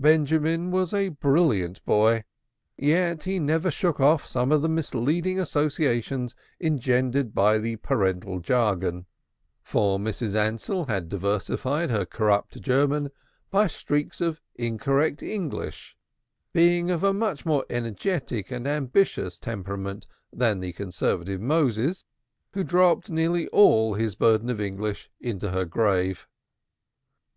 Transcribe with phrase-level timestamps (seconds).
[0.00, 2.24] Benjamin was a brilliant boy,
[2.76, 9.06] yet he never shook off some of the misleading associations engendered by the parental jargon.
[9.62, 10.34] For Mrs.
[10.34, 13.12] Ansell had diversified her corrupt German
[13.52, 15.96] by streaks of incorrect English,
[16.52, 22.04] being of a much more energetic and ambitious temperament than the conservative Moses,
[22.52, 26.26] who dropped nearly all his burden of English into her grave.